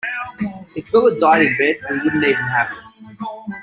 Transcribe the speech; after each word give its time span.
If 0.75 0.89
Bill 0.91 1.11
had 1.11 1.19
died 1.19 1.43
in 1.45 1.57
bed 1.59 1.75
we 1.91 1.97
wouldn't 1.99 2.23
even 2.23 2.33
have 2.47 2.69
him. 2.71 3.13